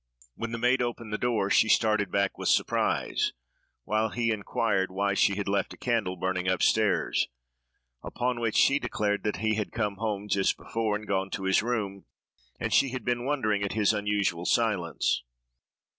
[0.33, 3.33] When the maid opened the door, she started back with surprise,
[3.83, 7.27] while he inquired why she had left a candle burning up stairs;
[8.01, 11.61] upon which she declared that he had come home just before, and gone to his
[11.61, 12.05] room,
[12.59, 15.21] and she had been wondering at his unusual silence.